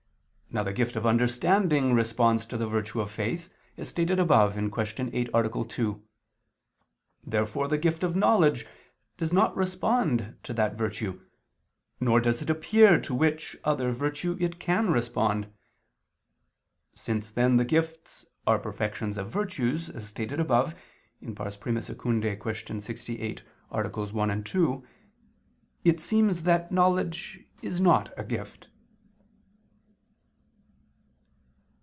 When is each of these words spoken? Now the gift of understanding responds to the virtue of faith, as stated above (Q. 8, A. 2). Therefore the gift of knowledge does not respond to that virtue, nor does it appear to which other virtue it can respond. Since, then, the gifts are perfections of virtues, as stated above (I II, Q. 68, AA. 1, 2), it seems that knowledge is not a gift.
Now 0.53 0.63
the 0.63 0.73
gift 0.73 0.97
of 0.97 1.05
understanding 1.05 1.93
responds 1.93 2.45
to 2.47 2.57
the 2.57 2.67
virtue 2.67 2.99
of 2.99 3.09
faith, 3.09 3.47
as 3.77 3.87
stated 3.87 4.19
above 4.19 4.51
(Q. 4.55 5.09
8, 5.13 5.29
A. 5.33 5.63
2). 5.63 6.03
Therefore 7.25 7.69
the 7.69 7.77
gift 7.77 8.03
of 8.03 8.17
knowledge 8.17 8.65
does 9.17 9.31
not 9.31 9.55
respond 9.55 10.35
to 10.43 10.53
that 10.53 10.75
virtue, 10.77 11.21
nor 12.01 12.19
does 12.19 12.41
it 12.41 12.49
appear 12.49 12.99
to 12.99 13.15
which 13.15 13.55
other 13.63 13.93
virtue 13.93 14.35
it 14.41 14.59
can 14.59 14.91
respond. 14.91 15.49
Since, 16.95 17.29
then, 17.31 17.55
the 17.55 17.63
gifts 17.63 18.25
are 18.45 18.59
perfections 18.59 19.17
of 19.17 19.29
virtues, 19.31 19.87
as 19.89 20.05
stated 20.07 20.41
above 20.41 20.75
(I 21.25 21.27
II, 21.27 22.35
Q. 22.35 22.79
68, 22.79 23.43
AA. 23.71 23.79
1, 23.81 24.43
2), 24.43 24.87
it 25.85 26.01
seems 26.01 26.43
that 26.43 26.73
knowledge 26.73 27.39
is 27.61 27.79
not 27.79 28.13
a 28.17 28.25
gift. 28.25 28.67